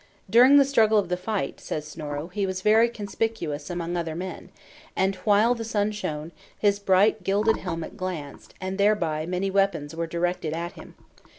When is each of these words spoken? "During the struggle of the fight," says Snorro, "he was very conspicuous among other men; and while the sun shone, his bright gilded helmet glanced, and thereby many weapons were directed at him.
"During 0.27 0.57
the 0.57 0.65
struggle 0.65 0.97
of 0.97 1.09
the 1.09 1.15
fight," 1.15 1.59
says 1.59 1.85
Snorro, 1.87 2.29
"he 2.29 2.47
was 2.47 2.63
very 2.63 2.89
conspicuous 2.89 3.69
among 3.69 3.95
other 3.95 4.15
men; 4.15 4.49
and 4.95 5.13
while 5.17 5.53
the 5.53 5.63
sun 5.63 5.91
shone, 5.91 6.31
his 6.57 6.79
bright 6.79 7.23
gilded 7.23 7.57
helmet 7.57 7.97
glanced, 7.97 8.55
and 8.59 8.79
thereby 8.79 9.27
many 9.27 9.51
weapons 9.51 9.95
were 9.95 10.07
directed 10.07 10.53
at 10.53 10.71
him. 10.71 10.95